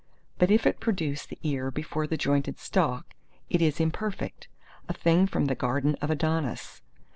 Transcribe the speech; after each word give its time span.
But 0.39 0.49
if 0.49 0.65
it 0.65 0.79
produce 0.79 1.27
the 1.27 1.37
ear 1.43 1.69
before 1.69 2.07
the 2.07 2.17
jointed 2.17 2.57
stalk, 2.57 3.05
it 3.51 3.61
is 3.61 3.79
imperfect—a 3.79 4.93
thing 4.93 5.27
from 5.27 5.45
the 5.45 5.53
garden 5.53 5.93
of 6.01 6.09
Adonis. 6.09 6.81